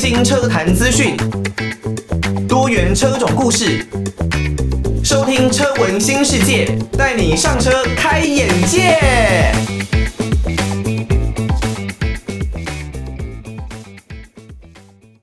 [0.00, 1.14] 新车坛资讯，
[2.48, 3.84] 多元车种故事，
[5.04, 8.96] 收听车闻新世界，带你上车开眼界。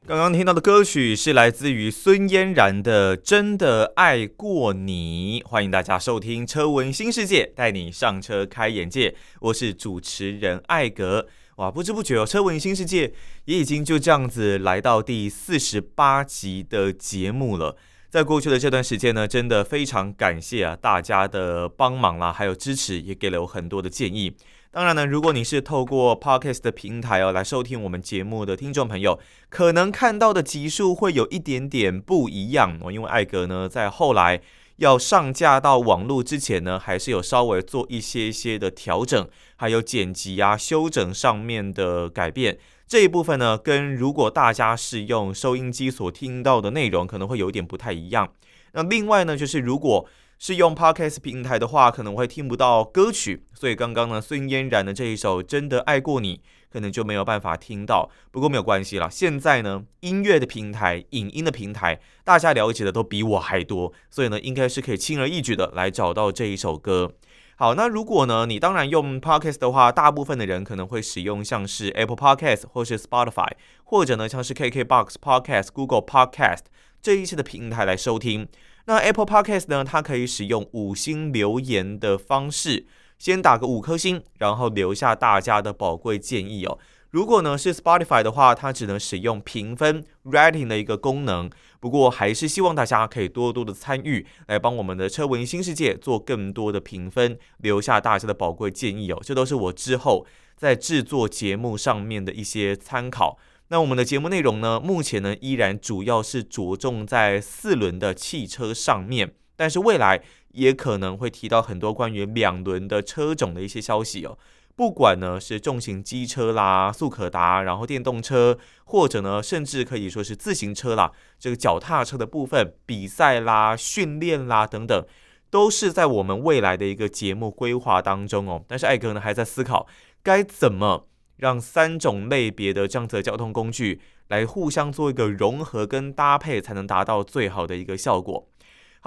[0.05, 9.15] 刚刚听到的歌曲是来自于孙嫣然的《真的爱过你》，欢迎大家收听车闻新世界，带你上车开眼界。
[9.39, 11.25] 我是主持人艾格。
[11.57, 13.11] 哇，不知不觉哦，车闻新世界
[13.46, 17.75] 也已经就这样子来到第四十八集的节目了。
[18.11, 24.36] 在过去的这段时间呢，真的非常感谢啊大家的帮忙啦，还有支持，也给了我很多的建议。
[24.70, 34.39] 当然呢，如果你是透过 Podcast 的平台哦来收听我们节目的听众朋友，可能看到的集数会有一点点不一样哦，因为艾格呢在后来。
[34.77, 42.58] 要上架到网络之前呢，还是有稍微做一些一些的调整，还有剪辑啊、修整上面的改变。
[42.88, 48.31] 这一部分呢，跟如果大家是用收音机所听到的内容，可能会有点不太一样。
[48.72, 50.08] 那另外呢，就是如果
[50.39, 53.44] 是用 Podcast 平台的话，可能会听不到歌曲。
[53.53, 56.38] 所以刚刚呢，孙嫣然的这一首《真的爱过你》。
[56.72, 59.08] 可能就没有办法听到，不过没有关系啦。
[59.10, 67.14] 现在呢，音乐的平台、影音的平台，大家了解的都比我还多，所以呢，应该是可以轻而易举的来找到这一首歌。
[67.56, 73.50] 好，那如果呢，你当然用 Podcast 的话，大部分的人可能会使用像是 Apple Podcast 或是 Spotify，
[73.84, 76.66] 或者呢，像是 KKBox Podcast、Google Podcast
[77.02, 78.48] 这一些的平台来收听。
[78.86, 82.86] 那 Apple Podcast 呢，它可以使用五星留言的方式。
[83.18, 86.78] 先打个五颗星，然后留下大家的宝贵建议哦。
[87.12, 91.50] 如果呢是 Spotify 的话，它只能使用评分 rating 的一个功能。
[91.80, 99.20] 不过还是希望大家可以多多的参与，来帮我们的车闻新世界做更多的评分，留下大家的宝贵建议哦。
[99.24, 103.40] 这都是我之后在制作节目上面的一些参考。
[103.70, 110.22] 那我们的节目内容呢，目前呢依然主要是着重在四轮的汽车上面，但是未来。
[110.50, 114.38] 也可能会提到很多关于两轮的车种的一些消息哦，
[114.75, 125.06] 不管呢是重型机车啦、速可达，然后电动车，或者呢甚至可以说是自行车啦，这个脚踏车的部分，比赛啦、训练啦等等，
[125.50, 128.64] 都是在我们未来的一个节目规划当中哦。
[128.68, 129.88] 但是艾格呢还在思考
[130.22, 138.50] 该怎么让三种类别的这样子的交通工具来互相做一个融合跟搭配，才能达到最好的一个效果。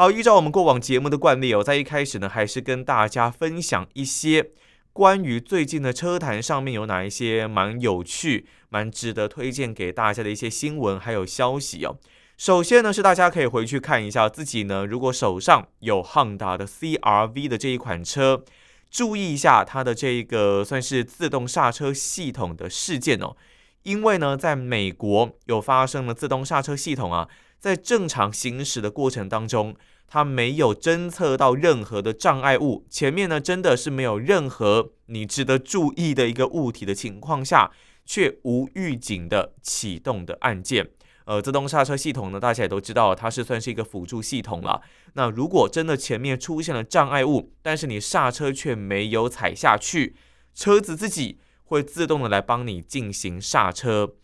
[0.00, 4.53] 好，依照我们过往节目的惯例哦，在一开始呢，还是跟大家分享一些
[4.94, 11.99] 关于最近的车坛上面有哪一些蛮有趣、蛮值得推荐给大家的一些新闻还有消息哦。
[12.39, 18.43] 首先呢，是大家可以回去看一下自己呢，如果手上有 Honda 的 CR-V 的这一款车，
[18.91, 23.37] 注意一下它的这个算是自动刹车系统的事件哦，
[23.83, 27.28] 因为呢，在美国有发生了自动刹车系统啊。
[27.60, 29.76] 在正常行驶的过程当中，
[30.09, 37.71] 它没有侦测到任何的障碍物，前面呢真的是没有任何你值得注意的一个物体的情况下，
[38.06, 40.88] 却无预警的启动的按键。
[41.26, 44.81] 呃，自动刹车系统呢，大家也都知道，它是算是一个辅助系统了。
[45.12, 50.16] 那如果真的前面出现了障碍物，但是你刹车却没有踩下去，
[50.54, 54.15] 车子自己会自动的来帮你进行刹车。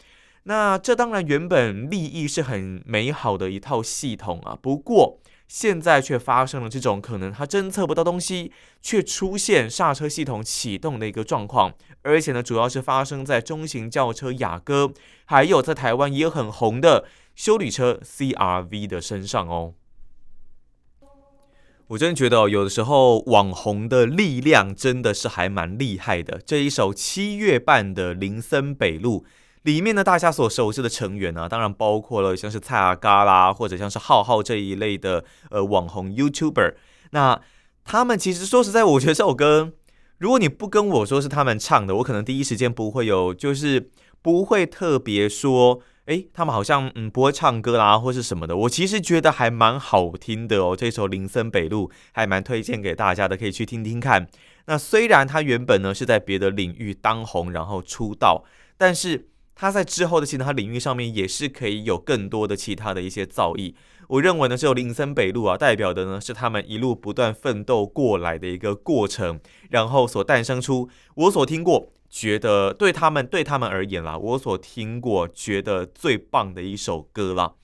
[0.48, 5.18] 那这当然原本利益是很美好的一套系统啊，不过
[5.48, 14.92] 现在却发生了这种可能它侦测不到东西，却出现刹车系统启动的一个状况，而且呢，主要是发生在中型轿车雅阁，
[15.24, 19.74] 还有在台湾也很红的修旅车 CR-V 的身上哦。
[21.88, 26.40] 我真的觉得有的时候网红的力量真的是还蛮厉害的。
[26.46, 29.26] 这一首七月半的林森北路。
[29.66, 36.74] 里面呢，大家所熟知的成员呢、啊，当然包括了像是蔡阿嘎啦，或者像是浩浩这一类的呃网红 YouTuber。
[37.10, 37.40] 那
[37.84, 39.72] 他们其实说实在，我觉得这首歌，
[40.18, 43.90] 如果你不跟我说是他们唱的，我可能第一时间不会有，就是
[44.22, 48.56] 不会特别说，诶，他们好像嗯不会唱歌啦，或是什么的。
[48.56, 54.28] 我其实觉得还蛮好听的哦，这首《林森北路》还蛮推荐给大家的，可以去听听看。
[54.66, 58.44] 那虽然他原本呢是在别的领域当红，然后出道，
[58.78, 59.26] 但是。
[59.56, 63.74] 他在之后的其他领域上面也是可以有更多的其他的一些造诣。
[64.08, 77.54] 我认为呢，只有林森北路啊，代表的呢是他们一路不断奋斗过来的一个过程，然后所诞生出我所听过觉得对他们对他们而言啦，我所听过觉得最棒的一首歌啦。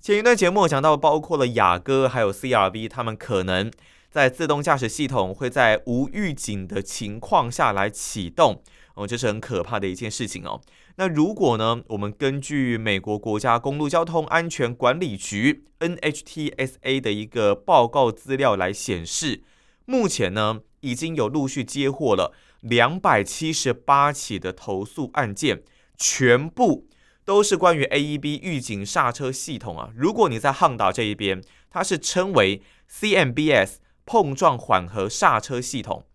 [0.00, 3.70] 前一段节目讲到，包括了雅阁还有 CR-V，他们可能
[4.10, 8.62] 在自动驾驶系统会在无预警的情况下来启动。
[8.96, 10.60] 哦，这是很可怕的一件事情哦。
[10.96, 19.42] 那如果呢，我们根据美国国家公路交通安全管理局 NHTSA 的一个报告资料来显示，
[19.84, 22.32] 目前呢，已经有陆续接获了
[22.62, 25.62] 两百七十八起的投诉案件，
[25.98, 26.86] 全部
[27.26, 29.90] 都是关于 AEB 预警刹车系统啊。
[29.94, 33.74] 如果你在 Honda 这一边，它是称为 CMBS
[34.06, 36.06] 碰撞缓和刹车系统。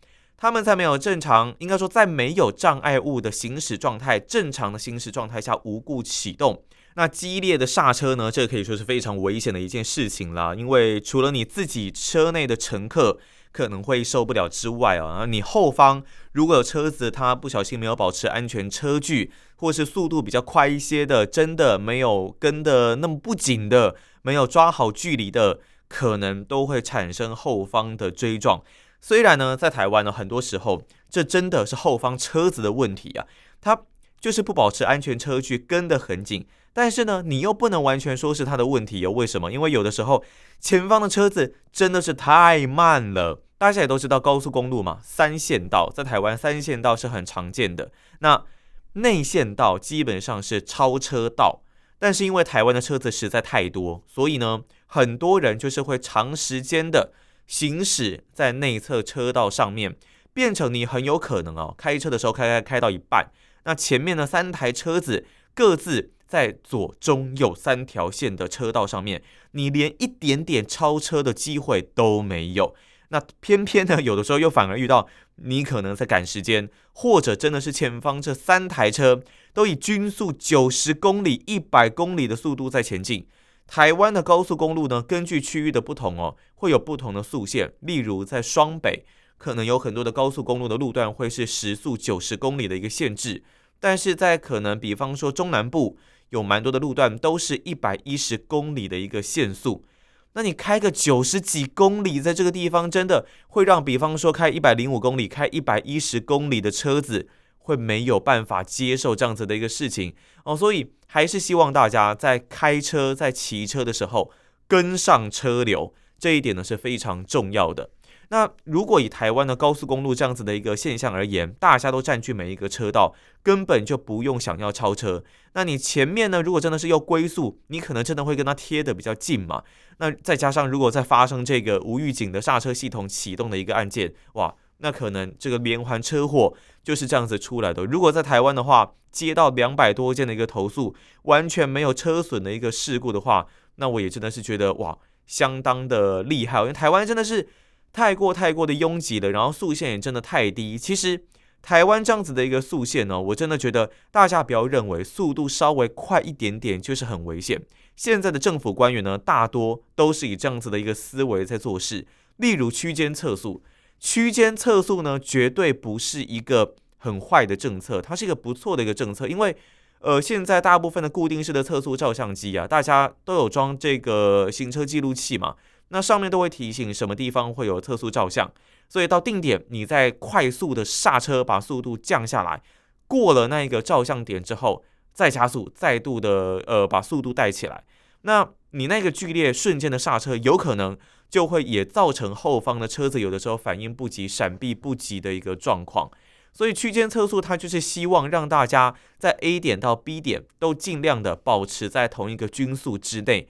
[0.41, 6.63] 他们在没有正常，应该说在没有障碍物的行驶状态，正常的行驶状态下无故启动，
[6.95, 8.31] 那激烈的刹车呢？
[8.31, 10.55] 这可以说是非常危险的一件事情啦。
[10.55, 13.19] 因为除了你自己车内的乘客
[13.51, 16.01] 可能会受不了之外啊，你后方
[16.31, 28.63] 如果有车子它不小心没有保持安全车距，或是速度比较快一些的，真的没有跟得那么不紧的，没有抓好距离的，可能都会产生后方的追撞。
[29.01, 33.25] 虽然呢，在台湾呢，很多时候这真的是后方车子的问题啊，
[33.59, 33.81] 它
[34.19, 36.45] 就是不保持安全车距，跟得很紧。
[36.71, 39.11] 但是呢，你又不能完全说是它的问题哦。
[39.11, 39.51] 为什么？
[39.51, 40.23] 因为有的时候
[40.59, 43.41] 前方的车子真的是太慢了。
[43.57, 47.91] 大家也都知道，高速公路嘛，三线道在台湾三线道是很常见的。
[48.19, 48.45] 那
[48.93, 51.61] 内线道基本上是超车道，
[51.99, 57.11] 但是因为台湾的车子实在太多，所以呢，很多人就是会长时间的。
[57.51, 59.97] 行驶在内侧车道上面，
[60.33, 63.29] 变成你很有可能哦，开车的时候开开开到一半，
[63.65, 69.21] 那前面的三台车子各自在左中右三条线的车道上面，
[69.51, 72.73] 你连一点点超车的机会都没有。
[73.09, 79.21] 那偏偏呢，有的时候又反而遇到你可能在赶时间，或者真的是前方这三台车
[79.53, 83.27] 都以均速九十公里、一百公里的速度在前进。
[83.71, 87.71] 台湾的高速公路呢，根据区域的不同哦，会有不同的速限。
[87.79, 89.05] 例如在双北，
[89.37, 93.45] 可能有很多的高速公路的路段会是时速九十公里的一个限制，
[93.79, 95.97] 但是在可能比方说中南部，
[96.31, 99.85] 有蛮多的路段都是一百一十公里的一个限速。
[100.33, 107.29] 那你开个九十几公里，在这个地方真的会让比方说开一百零五公里、开一百一十公里的车子。
[107.63, 110.13] 会没有办法接受这样子的一个事情
[110.43, 114.31] 哦，所以还是希望大家在开车、在骑车的时候
[114.67, 117.89] 跟上车流，这一点呢是非常重要的。
[118.29, 123.13] 那如果以台湾的高速公路这样子的一个现象而言，大家都占据每一个车道，
[123.43, 125.21] 根本就不用想要超车。
[125.51, 129.61] 那你前面呢，如果真的是要龟速，你可能真的会跟它贴得比较近嘛。
[129.97, 134.55] 那再加上如果再发生这个无预警的刹车系统启动的一个案件，哇！
[134.81, 137.85] 那可能这个连环车祸就是这样子出来的。
[137.85, 143.45] 如果在台湾的话，接到两百多件的一个投诉，完全没有车损的一个事故的话，
[143.75, 144.97] 那我也真的是觉得哇，
[145.27, 146.61] 相当的厉害。
[146.61, 147.47] 因为台湾真的是
[147.91, 150.77] 太过太过的拥挤了，然后速限也真的太低。
[150.77, 151.25] 其实
[151.61, 157.61] 台湾这样子的一个速限呢，我真的觉得大家不要认为速度稍微快一点点就是很危险。
[157.95, 162.07] 现在的政府官员呢，大多都是以这样子的一个思维在做事，
[162.37, 163.61] 例如区间测速。
[164.01, 169.27] 区间测速呢，绝对不是一个很坏的政策，它是一个不错的一个政策。
[169.27, 169.55] 因为，
[169.99, 175.55] 呃，现在大部分的固定式的测速照相机啊，大家都有装这个行车记录器嘛，
[175.89, 178.51] 那上面都会提醒什么地方会有测速照相，
[178.89, 182.63] 所以到定点，你再快速的刹车，把速度降下来，
[183.07, 187.83] 过了那一个照相点之后，再加速，再度的呃把速度带起来，
[188.23, 190.97] 那你那个剧烈瞬间的刹车，有可能。
[191.31, 196.11] 就会也造成后方的车子有的时候反应不及、闪避不及的一个状况，
[196.51, 203.47] 所以区间测速它就是希望让大家在 A 点到 B 点都尽量的保持在同一个均速之内，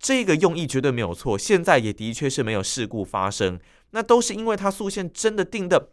[0.00, 1.38] 这个用意绝对没有错。
[1.38, 3.60] 现在也的确是没有事故发生，
[3.92, 5.90] 那都是因为它速限真的定的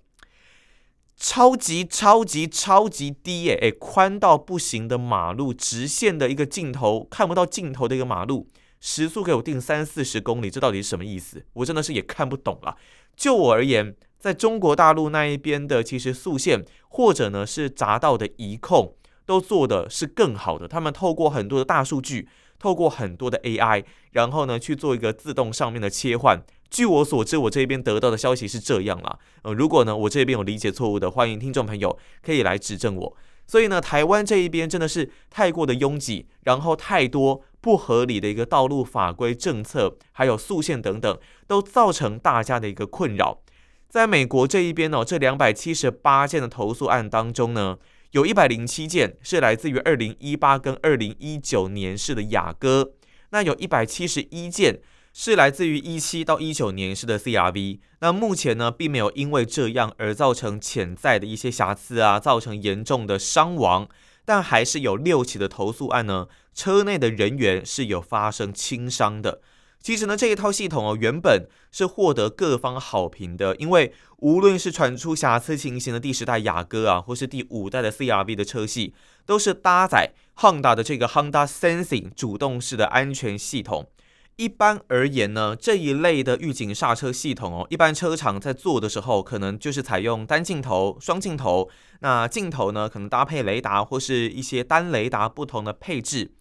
[1.15, 8.49] 超级超级超级低耶，诶，宽到不行的马路，直线的一个尽头看不到尽头的一个马路。
[8.79, 11.43] 时速给我定三四十公里，这到底是什么意思？
[11.53, 12.77] 我真的是也看不懂了。
[13.15, 20.67] 就我而言，在中国大陆那一边的，其实速限或者呢是匝道的移控都做的是更好的。
[20.67, 22.29] 他们透过很多的大数据，
[22.59, 26.43] 透过很多的 AI，然后呢去做一个自动上面的切换。
[26.69, 29.17] 据我所知，我这边得到的消息是这样啦。
[29.41, 33.17] 呃，如果呢我这边有理解错误的，欢迎听众朋友可以来指正我。
[33.47, 43.41] 所以呢，台湾这一边真的是太过的拥挤，然后太多不合理的一个道路法规政策，还有速限等等，都造成大家的一个困扰。
[43.89, 47.77] 在美国这一边呢，这两百七十八件的投诉案当中呢，
[48.11, 52.91] 有一百零七件是来自于二零一八跟二零一九年式的雅阁，
[53.29, 54.79] 那有一百七十一件
[55.13, 57.79] 是来自于一七到一九年式的 CRV。
[58.01, 63.87] 那目前呢，并没有因为这样而造成潜在的一些瑕疵啊，造成严重的伤亡。
[64.25, 69.41] 但还是有六起的投诉案呢，车内的人员是有发生轻伤的。
[69.79, 78.95] 其实呢，这一套系统哦，原本是获得各方好评的，因为无论是传出瑕疵情形的第十代雅阁啊，或是第五代的 CRV 的车系，
[79.27, 83.87] 都是搭载 Honda 的这个 Honda Sensing 主动式的安全系统。
[84.35, 96.31] 一般而言呢，这一类的预警刹车系统哦，一般车厂在做的时候，可能就是采用单镜头、双镜头，那镜头呢，可能搭配雷达或是一些单雷达不同的配置。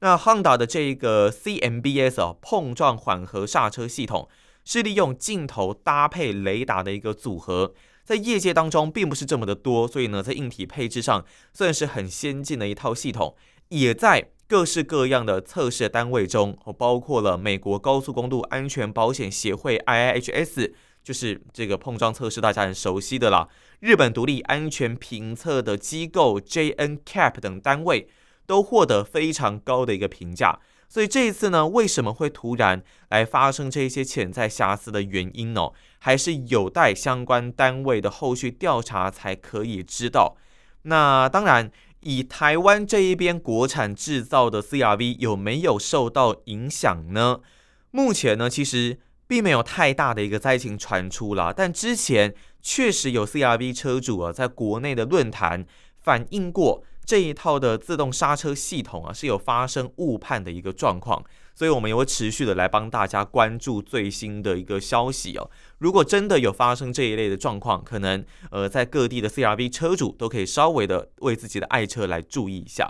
[0.00, 4.28] 那 Honda 的这个 CMBS 哦，碰撞缓和刹车系统
[4.64, 7.72] 是利用镜头搭配雷达的一个组合，
[8.04, 13.34] 在业界当中并不是这么的多，所以呢，在硬体配置上算是很先进的一套系统，
[13.68, 20.72] 也在各式各样的测试单位中，包括了美国高速公路安全保险协会 IIHS，
[21.02, 23.48] 就是这个碰撞测试大家很熟悉的啦，
[23.80, 28.08] 日本独立安全评测的机构 JNCAP 等单位。
[28.46, 30.58] 都获得非常高的一个评价，
[30.88, 35.70] 所以这一次呢，为什么会突然来发生这些潜在瑕疵的原因呢？
[35.98, 40.36] 还是有待相关单位的后续调查才可以知道。
[40.82, 41.70] 那当然，
[42.00, 47.40] 以台湾这一边国产制造的 CRV 有没有受到影响呢？
[47.90, 55.64] 目前呢，其实并没有太大的一个灾情传出啦，但之前确实有 CRV 车主啊，在国内的论坛
[56.02, 56.84] 反映过。
[57.06, 61.22] 这一套的自动刹车系统啊，是有发生误判的一个状况，
[61.54, 65.50] 所以我们也会持续的来帮大家关注最新的一个消息哦。
[65.78, 72.88] 如果真的有发生这一类的状况，可能呃在各地的 CRV 车主都可以稍微的为自己的爱车来注意一下。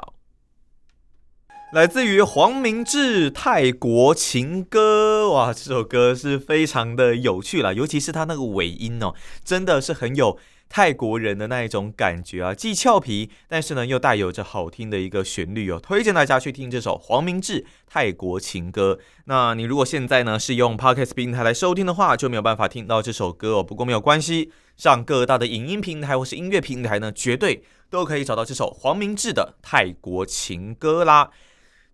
[1.73, 9.13] 来自于黄明志《泰国情歌》哇，这首歌是非常的有趣啦，尤其是它那个尾音哦，
[9.45, 10.39] 真的是很有。
[10.75, 18.99] 泰国人的那一种感觉啊，既俏皮，但是呢又带有着好听的一个旋律哦，推荐大家去听这首黄明志《泰国情歌》。
[19.27, 23.63] 那你如果现在呢是用 Podcast 平台来收听的话，就没有办法听到这首歌哦。
[23.63, 31.31] 不过没有关系，上各大的影音平台或是音乐平台呢，绝对都可以找到这首黄明志的《泰国情歌》啦。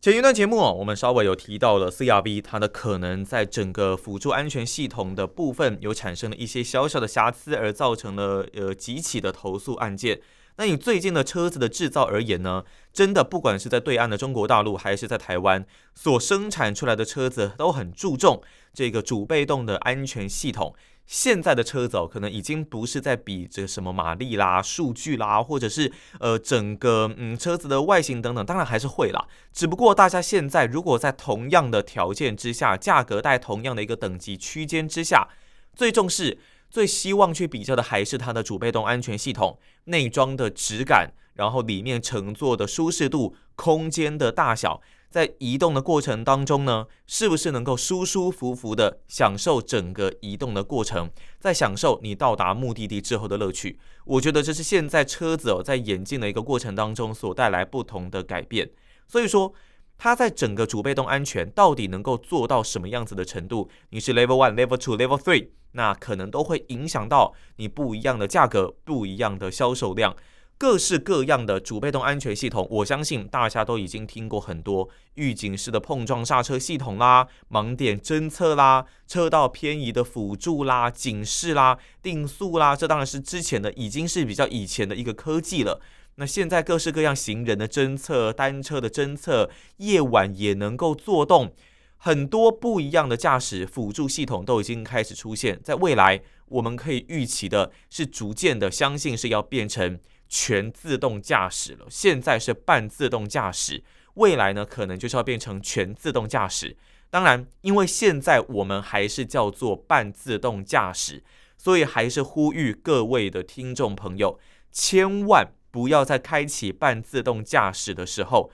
[0.00, 10.22] 前一段节目哦，我们稍微有提到了 CRV，它的可能在整个辅助安全系统的部分有产生了一些小小的瑕疵，而造成了呃几起的投诉案件。
[10.56, 12.64] 那以最近的车子的制造而言呢，
[12.94, 18.40] 真的不管是在对岸的中国大陆，还是在台湾所生产出来的车子，都很注重
[18.72, 20.74] 这个主被动的安全系统。
[21.10, 25.90] 现在的车子哦，可能已经不是在比这什么马力啦、数据啦，或者是
[26.20, 29.26] 呃整个嗯车子的外形等等，当然还是会啦。
[29.52, 35.26] 只不过大家现在如果在同样的条件之下，价格在同样的一个等级区间之下，
[35.74, 36.38] 最重视、
[36.70, 44.80] 最希望去比较的还是它的主被动安全系统内装的质感，然后里面乘坐的舒适度、空间的大小。
[45.10, 53.76] 在移动的过程当中呢，是不是能够舒舒服服的享受整个移动的过程，在享受你到达目的地之后的乐趣？
[54.04, 58.70] 我觉得这是现在车子哦在演进的一个过程当中所带来不同的改变。
[59.08, 59.52] 所以说，
[59.98, 63.68] 它在整个主被动安全到底能够做到什么样子的程度？
[63.90, 70.14] 你是 Level One、Level Two、Level Three，那可能都会影响到你不一样的价格、不一样的销售量。
[70.60, 85.80] 各式各样的主被动安全系统，我相信大家都已经听过很多预警式的碰撞刹车系统啦、盲点侦测啦、车道偏移的辅助啦、警示啦、定速啦，这当然是之前的，已经是比较以前的一个科技了。
[86.16, 89.48] 那现在各式各样行人的侦测、单车的侦测，
[89.78, 91.54] 夜晚也能够作动，
[91.96, 95.58] 很多不一样的驾驶辅助系统都已经开始出现。
[95.64, 99.98] 在未来，我们可以预期的是，逐渐的相信是要变成。
[100.30, 103.82] 全自动驾驶了，现在是半自动驾驶，
[104.14, 106.76] 未来呢，可能就是要变成全自动驾驶。
[107.10, 111.24] 当然，因为现在我们还是叫做半自动驾驶，
[111.58, 114.38] 所以还是呼吁各位的听众朋友，
[114.70, 118.52] 千万不要在开启半自动驾驶的时候，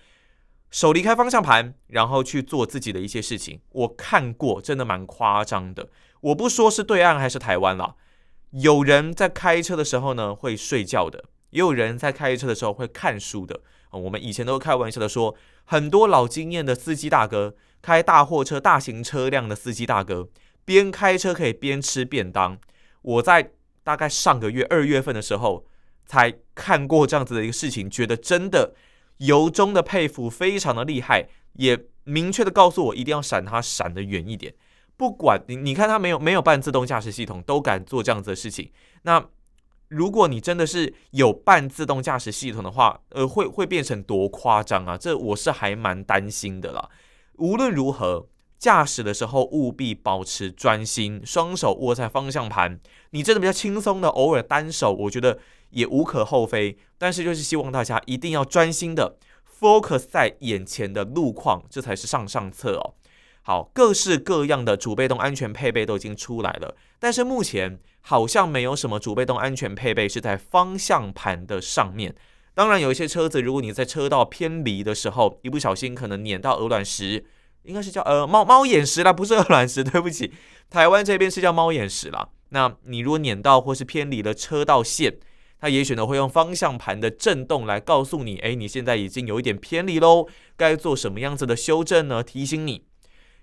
[0.71, 3.61] 手离开方向盘，然后去做自己的一些事情。
[3.73, 5.91] 我看过，真的蛮夸张的。
[6.23, 7.97] 我不说是对岸还是台湾了，
[8.53, 11.27] 有人在开车的时候呢，会睡觉的。
[11.57, 15.35] 也有人在开车的时候会看书的啊，我们以前都开玩笑的说，
[15.65, 20.29] 很多老经验的司机大哥，开大货车、大型车辆的司机大哥，
[20.67, 22.59] 边开车可以边吃便当。
[23.01, 25.65] 我在大概上个月二月份的时候，
[26.05, 28.75] 才看过这样子的一个事情，觉得真的
[29.17, 34.53] 由衷的佩服，非常的厉害，也明确的告诉我一定要闪他闪得远一点。
[34.99, 38.71] 不管你，你看他没有没有半自动驾驶系统，都敢做这样子的事情。
[39.05, 39.27] 那
[39.89, 44.97] 如果你真的是有半自动驾驶系统的话，呃，会会变成多夸张啊？
[44.97, 46.89] 这我是还蛮担心的啦。
[47.35, 48.27] 无论如何，
[48.59, 52.81] 驾驶的时候务必保持专心，双手握在方向盘。
[53.11, 55.39] 你真的比较轻松的，偶尔单手，我觉得
[55.71, 56.77] 也无可厚非。
[56.99, 59.17] 但是就是希望大家一定要专心的
[59.61, 62.95] focus 在眼前的路况，这才是上上策哦。
[63.47, 72.13] 好，各式各样的主被动安全配备都已经出来了，但是目前好像没有什么主被动安全配备是在方向盘的上面。
[72.55, 77.25] 当然，有一些车子，如果你在车道偏离的时候，一不小心可能碾到鹅卵石，
[77.63, 80.33] 应该是叫呃猫猫眼石啦，不是鹅卵石， 对不起，
[80.69, 82.31] 台湾这边是叫猫眼石啦。
[82.49, 85.19] 那你如果碾到或是偏离了车道线，
[85.61, 90.27] 它也许呢会用方向盘的震动来告诉你，哎，你现在已经有一点偏离喽，
[90.57, 92.25] 该做什么样子的修正呢？
[92.25, 92.83] 提醒你。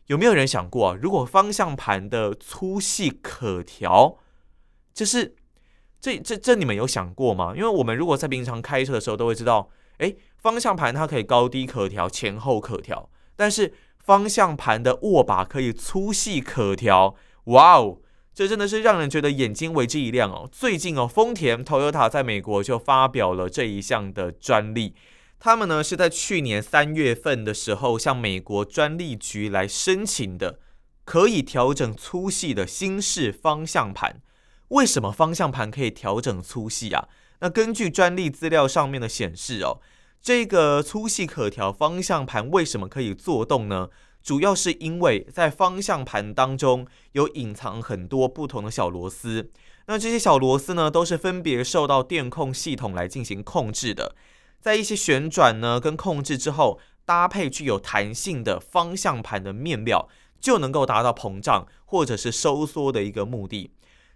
[0.08, 0.98] 有没有人想过啊？
[1.02, 4.18] 如果方向盘的粗细可调，
[4.94, 5.36] 就是
[6.02, 7.54] 这这这你们有想过吗？
[7.56, 9.70] 因为我们如果在平常开车的时候都会知道，
[10.00, 18.00] 诶，方向盘它可以高低可调，前后可调，但是方向盘的握把可以粗细可调，哇哦，
[18.34, 20.50] 这真的是让人觉得眼睛为之一亮哦。
[20.52, 24.94] 最近哦，丰田 Toyota 在美国就发表了这一项的专利。
[25.46, 30.58] 他们呢是在去年三月份的时候向美国专利局来申请的，
[31.04, 34.22] 可以调整粗细的新式方向盘。
[34.70, 37.10] 为什么方向盘可以调整粗细啊？
[37.42, 39.82] 那根据专利资料上面的显示哦，
[40.22, 43.90] 这个粗细可调方向盘为什么可以做动呢？
[44.24, 49.52] 主要是因为在方向盘当中有隐藏很多不同的小螺丝，
[49.88, 54.16] 那这些小螺丝呢都是分别受到电控系统来进行控制的。
[54.64, 60.08] 在一些旋转呢跟控制之后，搭配具有弹性的方向盘的面料，
[60.40, 63.72] 就能够达到膨胀或者是收缩的一个目的。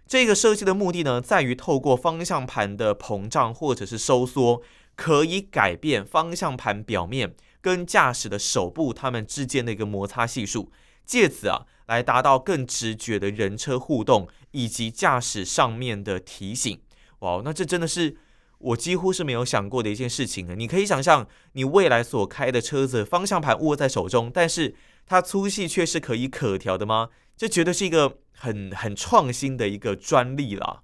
[0.06, 4.62] 这个设计的目的呢，在于透过方向盘的膨胀或者是收缩，
[4.96, 10.72] 可以改变方向盘表面跟驾驶的手部它们之间的一个摩擦系数，
[11.04, 16.80] 借此啊来达到更直觉的人车互动以及驾驶上面的提醒。
[17.18, 18.16] 哇，那这真的是。
[18.58, 20.54] 我几乎是没有想过的一件事情啊！
[20.56, 24.74] 你可以想象，你未来所开的车子方向盘握在手中，但是
[25.06, 27.10] 它粗细却是可以可调的吗？
[27.36, 30.82] 这绝对是一个很很创新的一个专利啦。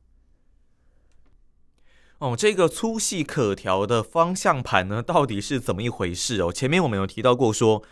[2.19, 6.53] 哦，这个粗细可调的方向盘呢，到底是怎么一回事哦？
[6.53, 7.83] 前面我们有提到过说，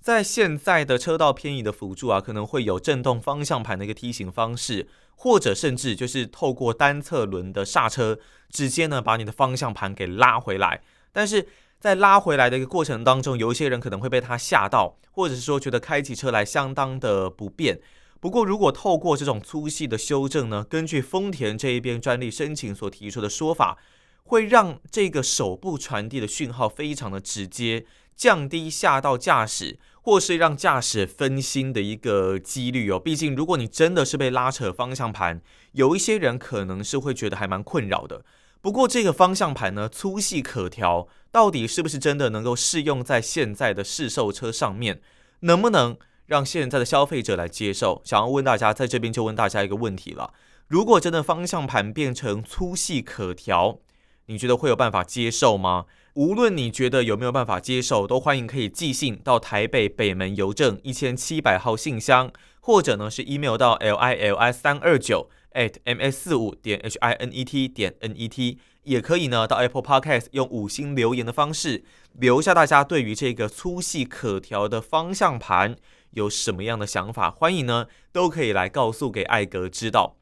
[0.00, 4.86] 在现在的车道偏移的辅助啊，可能会有震动方向盘的一个梯形方式。
[5.22, 8.18] 或者甚至就是透过单侧轮的刹车，
[8.50, 10.82] 直接呢把你的方向盘给拉回来。
[11.12, 11.46] 但是
[11.78, 17.80] 在拉回来的一个过程当中，有一些人可能会被它吓到，或者是说觉得开起车来相当的不便。
[18.18, 23.78] 不过如果透过这种粗细的修正呢，根据丰田这一边专利申请所提出的说法，
[24.24, 29.78] 会让这个手部传递的讯号非常的直接，降低吓到驾驶。
[30.02, 35.40] 或是让驾驶分心的一个几率哦，毕竟如果你真的是被拉扯方向盘，
[35.72, 38.24] 有一些人可能是会觉得还蛮困扰的。
[38.60, 45.00] 不过这个方向盘呢，粗细可调，到底是不是真的能够适用在现在的市售车上面？
[45.40, 48.00] 能不能让现在的消费者来接受？
[48.04, 50.32] 想要问大家，在这边就问大家一个问题了：
[50.68, 53.78] 如果真的方向盘变成粗细可调，
[54.26, 55.86] 你觉得会有办法接受吗？
[56.14, 62.30] 无论你觉得有没有办法接受，都欢迎可以寄信到台北北门邮政一千七百号信箱，
[62.60, 67.42] 或者呢是 email 到 l i l i 三二九 at m s 四五点 h i n e
[67.44, 75.76] t 点 n e t，也可以呢到 Apple Podcast 用五星留言的方式留下大家对于这个粗细可调的方向盘
[76.10, 80.16] 有什么样的想法，欢迎呢都可以来告诉给艾格知道。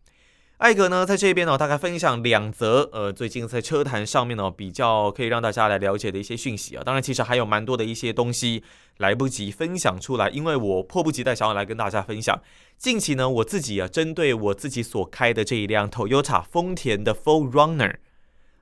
[0.60, 6.82] 艾格呢，在这边呢，大概分享两则，呃，最近在车坛上面呢，比较可以让大家来了解的一些讯息啊。
[6.84, 8.62] 当然，其实还有蛮多的一些东西
[8.98, 12.38] 来不及分享出来，因为我迫不及待想要来跟大家分享。
[12.76, 17.94] 近期呢，我自己啊，针对我自己所开的这一辆 Toyota 丰田的 4Runner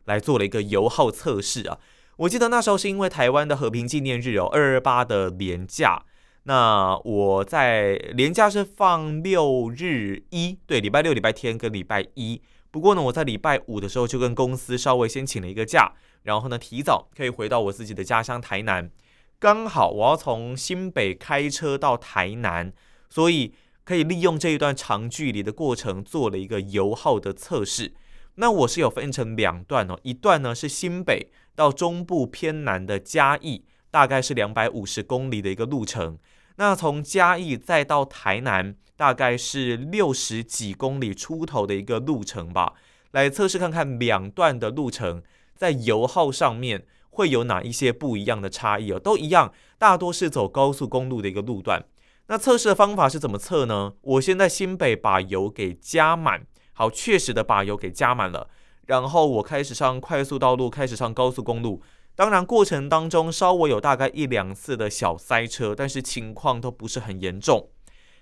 [0.04, 1.78] 来做了一个油耗测试啊。
[2.18, 6.04] 我记得那时候是因为台湾的和平纪念日哦，二二八的连假。
[6.48, 12.40] 那我在连假是放六日一，对，礼拜六、礼拜天跟礼拜一。
[12.70, 18.90] 不过呢，我在礼拜五的时候就跟公司稍微先请了一个假，然后呢，提早可以回到我自己的家乡台南。
[19.38, 22.72] 刚好我要从新北开车到台南，
[23.10, 23.52] 所以
[23.84, 27.92] 可以利用这一段长距离的过程做了一个油耗的测试。
[28.36, 36.16] 那我是有分成两段哦，一段呢是新北到中部偏南的嘉义，大概是两百五十公里的一个路程。
[36.58, 42.74] 那从嘉义再到台南，大概是六十几公里出头的一个路程吧。
[43.12, 45.22] 来测试看看两段的路程
[45.54, 51.84] 在油耗上面会有哪一些不一样的差异哦，都一样，大多是走高速公路的一个路段。
[52.26, 53.92] 那测试的方法是怎么测呢？
[54.02, 58.50] 我先在新北把油给加满，好，确实的把油给加满了，
[58.86, 61.80] 然后我开始上快速道路，开始上高速公路。
[62.18, 67.70] 当然过程当中稍微有大概一两次的小塞车，但是情况都不是很严重。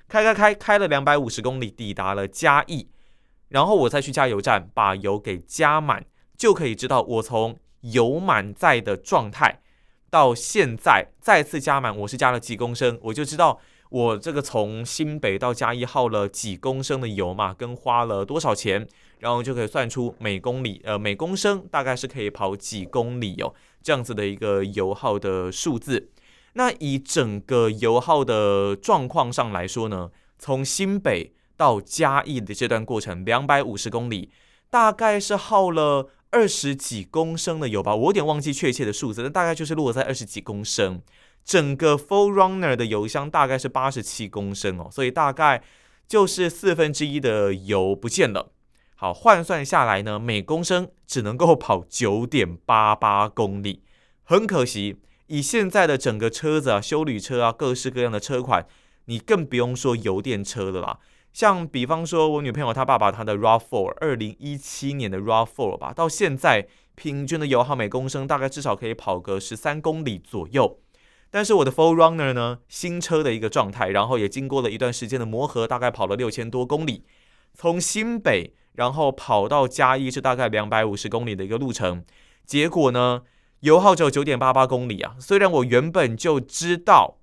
[0.06, 2.90] 开开开开了两百五十公里，抵达了嘉义。
[3.48, 6.04] 然后我再去加油站把油给加满，
[6.36, 9.62] 就可以知道我从油满载的状态
[10.10, 13.58] 到现在再次加满，我是加了几公升，我就知道
[13.90, 18.86] 我这个从新北到嘉义耗了几公升的油嘛，跟花了多少钱，
[19.20, 26.10] 然后就可以算出每公里呃每公升大概是可以跑几公里哦，这样子的一个油耗的数字。
[26.54, 31.32] 那以整个油耗的状况上来说呢，从新北。
[31.58, 34.28] 到嘉义的这段过程，两百五十公里，
[34.68, 41.00] 大概是耗了二十几公升的油吧，我有点忘记确切的数字，但大概就是落在二十几公升。
[41.46, 45.62] 整个 4Runner 的油箱大概是八十七公升哦，所以大概
[46.08, 48.50] 就是四分之一的油不见了。
[48.96, 53.84] 好，换算下来呢，每公升只能够跑九点八八公里，
[54.24, 54.96] 很可惜，
[55.28, 58.66] 以现在的整个车子啊，修旅车啊，各式各样的车款，
[59.04, 60.98] 你更不用说油电车的啦。
[61.32, 70.80] 像比方说，我女朋友她爸爸他的 RAV4，二零一七年的 RAV4 吧，到现在平均的油耗每公升大概至少可以跑个十三公里左右。
[71.30, 77.04] 但是我的 4Runner 呢，新车的一个状态，然后也经过了一段时间的磨合，大概跑了六千多公里。
[77.54, 82.04] 从新北然后跑到嘉义是大概两百五十公里的一个路程，
[82.44, 83.22] 结果呢，
[83.60, 85.16] 油耗只有九点八八公里啊。
[85.18, 87.18] 虽然我原本就知道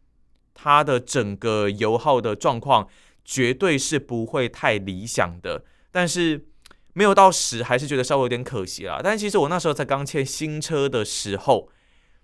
[0.54, 2.88] 它的整个油耗的状况。
[3.26, 5.64] 绝对是不会太理想的，
[5.94, 6.46] 但是
[6.92, 9.00] 没有到十，还是觉得稍微有点可惜啦。
[9.02, 11.70] 但其实我那时候在刚签新车的时候，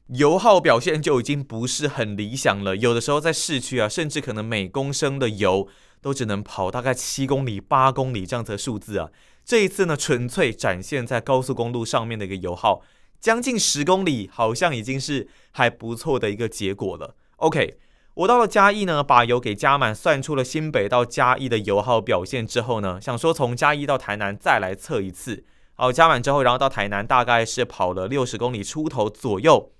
[0.09, 2.75] 油耗表现就已经不是很理想了。
[2.75, 5.67] 有的时候在市区啊，甚至可能每公升的油
[6.01, 9.09] 都只能跑大概七公里、八公里这样子的数字啊。
[9.45, 12.81] 这一次呢，纯粹展现在高速公路上面的一个油耗，
[13.19, 17.15] 将近十公里，好像已经是还不错的一个结果了。
[17.37, 17.77] OK。
[18.15, 25.45] 我到了嘉义呢，把油给加满，算出了新北到嘉义的油耗表现之后呢，想说从嘉义到台南再来测一次。
[25.75, 29.71] 好，加满之后，然后到台南大概是跑了六十公里出头左右，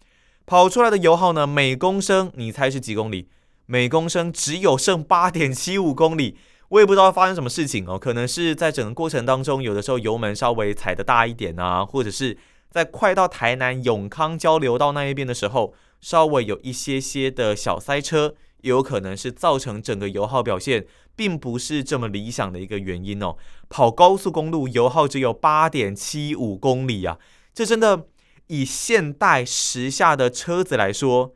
[0.50, 3.28] 跑出来的油耗呢，每公升你猜是几公里？
[3.68, 6.38] 每公升只有剩八点七五公里。
[6.70, 12.36] 我也不知道发生什么事情哦，可能是在整个过程当中，有的时候油门稍微踩得大一点啊，或者是
[12.72, 15.76] 在快到台南永康交流道那一边的时候。
[16.02, 23.36] 稍微有一些些的小塞车，也有可能是造成整个油耗表现并不是这么理想的一个原因哦。
[23.68, 27.20] 跑高速公路油耗只有八点七五公里啊，
[27.54, 28.06] 这真的
[28.50, 31.36] 以现代时下的车子来说，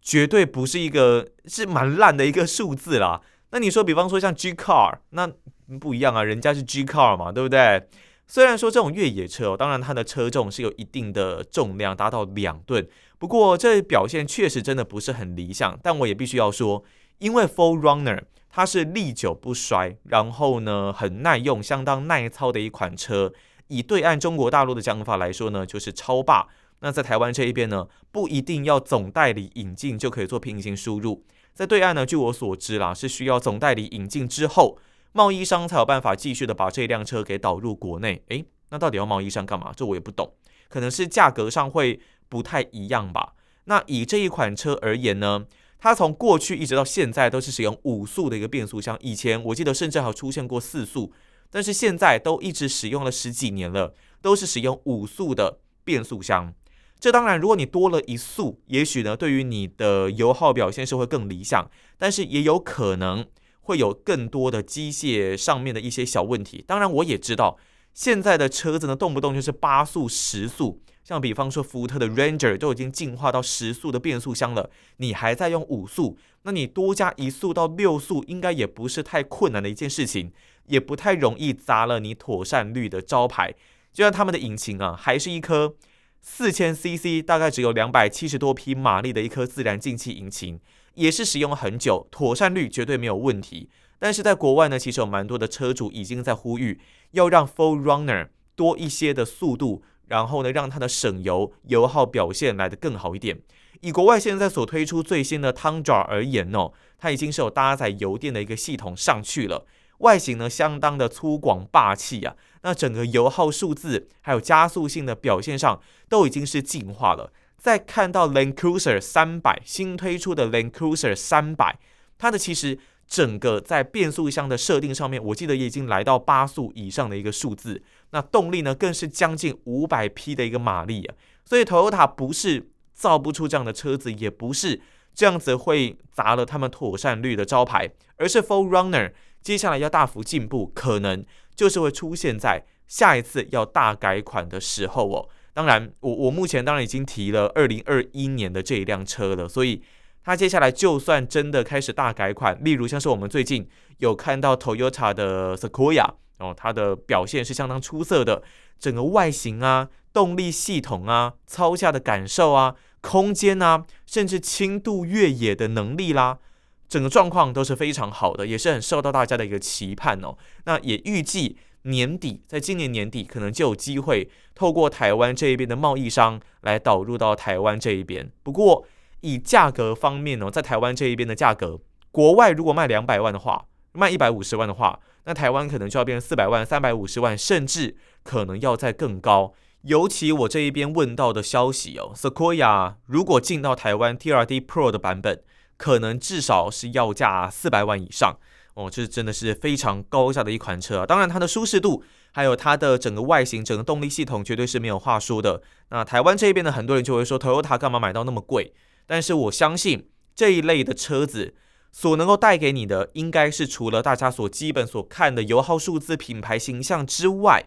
[0.00, 3.20] 绝对不是一个是蛮烂的一个数字啦。
[3.50, 5.30] 那你说，比方说像 G Car，那
[5.78, 7.86] 不一样啊，人家是 G Car 嘛，对不对？
[8.26, 12.88] 虽然说这种越野车哦，当然它的车重是有一定的重量，达到两吨。
[13.18, 15.78] 不过这表现确实真的不是很理想。
[15.82, 16.82] 但我也必须要说，
[17.18, 23.34] 因为 Full Runner 它是历久不衰，然后呢很耐用、相当耐操的一款车。
[23.68, 26.48] 以对岸中国大陆的讲法来说呢，就是超霸。
[26.80, 31.24] 那在台湾这一边呢，不一定要总代理引进就可以做平行输入。
[31.54, 34.78] 在对岸呢，据我所知啦，是需要总代理引进之后。
[35.16, 39.72] 贸易商才有办法继续的把这辆车给导入国内，诶，那到底要贸易商干嘛？
[39.76, 40.34] 这我也不懂，
[40.68, 43.34] 可能是价格上会不太一样吧。
[43.66, 45.46] 那以这一款车而言呢，
[45.78, 51.12] 它从过去一直到现在都是使用五速的一个变速箱，以前我记得甚至还出现过四速，
[51.54, 56.52] 但是现在都一直使用了十几年了，都是使用五速的变速箱。
[56.98, 63.24] 这当然，如果你多了一速，也许呢对于你的油耗表现是会更理想，但是也有可能。
[63.66, 66.62] 会有更多的机械上面的一些小问题。
[66.66, 67.56] 当然，我也知道
[67.94, 70.82] 现在的车子呢，动不动就是八速、十速。
[71.02, 80.30] 像比方说福特的 Ranger 都已经进化到十速的变速箱了，你还在用五速，那你多加一速到六速，应该也不是太困难的一件事情，
[80.66, 83.54] 也不太容易砸了你妥善率的招牌。
[83.92, 85.74] 就像他们的引擎啊，还是一颗
[86.20, 90.60] 四千 CC，大概只有两百七十多匹马力的一颗自然进气引擎。
[90.94, 93.68] 也是使用很久，妥善率绝对没有问题。
[93.98, 103.40] 但是在国外呢，其实有蛮多的车主已经在呼吁，要让 4Runner 多一些的速度，然后呢，让它的省油油耗表现来得更好一点。
[103.80, 109.66] 以国外现在所推出最新的 Tundra 而言哦，它已经是有搭载油电的一个系统上去了，
[110.04, 112.36] 外形呢相当的粗犷霸气啊。
[112.62, 117.32] 那整个油耗数字还有加速性的表现上都已经是进化了。
[117.58, 121.78] 再看到 Land Cruiser 三百新推出的 Land Cruiser 三百，
[122.18, 127.82] 它的其实整个在变速箱的设定上面，我记得也已经来到八速以上的一个数字。
[128.10, 131.14] 那动力呢更是将近五百匹的一个马力啊。
[131.44, 134.80] 所以 Toyota 不是造不出这样的车子，也不是
[135.14, 139.12] 这样子会砸了他们妥善率的招牌，而是 Forerunner
[139.44, 141.24] 接下来要大幅进步，可能。
[141.56, 145.28] 就是会出现在下一次要大改款的时候哦。
[145.52, 149.80] 当然，我我目前当然已经提了二零二一年的这一辆车了，所以
[150.24, 158.42] 它接下来就算真的开始大改款，例如像是我们最近有看到 Toyota 的 Sequoia 哦，它的表现是相当出色的，
[158.80, 166.40] 整个外形啊、动力系统啊、操驾的感受啊、空间啊，甚至轻度越野的能力啦。
[166.88, 170.36] 整个状况都是非常好的，也是很受到大家的一个期盼哦。
[170.64, 178.30] 那也预计年底，在今年年底可能就有机会透过台湾这一边的贸易商来导入到台湾这一边。
[178.42, 178.86] 不过
[179.20, 181.80] 以价格方面呢，在台湾这一边的价格，
[182.12, 189.54] 国外如果卖两百万的话，卖一百五十万的话，那台湾可能就要变成四百万、三百五十万，甚至可能要再更高。
[189.82, 195.42] 尤其我这一边问到的消息哦，Sequoia 如果进到台湾 TRD Pro 的版本。
[195.76, 198.36] 可能至少是要价四百万以上
[198.74, 201.06] 哦，这真的是非常高价的一款车啊。
[201.06, 205.62] 当然，它的舒适度还有它的整个外形、整个动力系统绝对是没有话说的。
[205.90, 208.74] 那台湾这边的很多人就会说，Toyota 干嘛买到那么贵？
[209.06, 211.54] 但是我相信这一类的车子
[211.92, 217.66] 所能够带给你的，应该是除了大家所基本所看的油耗数字、品牌形象之外，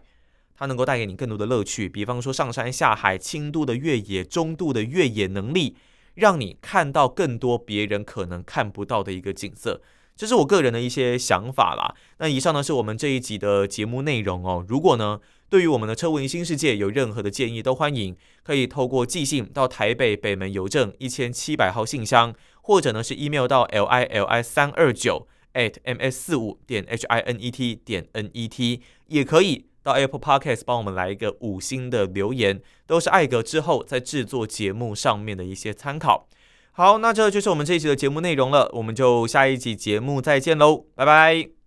[0.54, 1.88] 它能够带给你更多的乐趣。
[1.88, 5.76] 比方说上山下海、轻度的越野、中度的越野能力。
[6.18, 9.80] 让你看到更多别人可能看不到的一个景色，
[10.16, 11.94] 这是我个人的一些想法啦。
[12.18, 14.64] 那以上呢是我们这一集的节目内容哦。
[14.68, 27.50] 如果呢对于我们的车闻新世界有任何的建议，都欢迎可以透过寄信到台北北门邮政一千七百号信箱，或者呢是 email 到 l i l i 三二九 at m s 四五点 h i n e
[27.50, 29.66] t 点 n e t 也可以。
[29.88, 36.28] 到 Apple Podcast 帮我们来一个五星的留言，都是艾格之后在制作节目上面的一些参考。
[36.72, 41.57] 好，那这就是我们这一集的节目内容了，我们就下一集节目再见喽，拜拜。